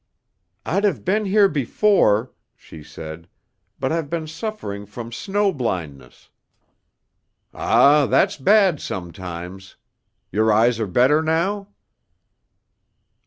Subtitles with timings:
[0.65, 3.27] "I'd have been here before," she said,
[3.79, 6.31] "but I've been suffering from snow blindness."
[7.53, 9.75] "Ah, that's bad sometimes.
[10.31, 11.67] Your eyes are better now?"